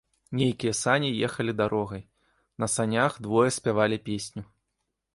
Нейкія 0.37 0.71
сані 0.83 1.11
ехалі 1.27 1.53
дарогай, 1.61 2.03
на 2.65 2.73
санях 2.77 3.23
двое 3.27 3.49
спявалі 3.59 4.05
песню. 4.09 4.43